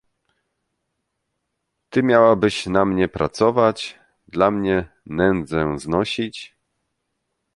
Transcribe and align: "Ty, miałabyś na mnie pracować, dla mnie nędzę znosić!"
"Ty, 1.89 2.03
miałabyś 2.03 2.65
na 2.67 2.85
mnie 2.85 3.07
pracować, 3.07 3.99
dla 4.27 4.51
mnie 4.51 4.87
nędzę 5.05 5.79
znosić!" 5.79 6.55